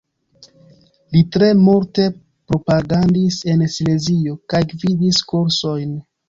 [1.15, 2.05] Li tre multe
[2.53, 5.95] propagandis en Silezio kaj gvidis kursojn.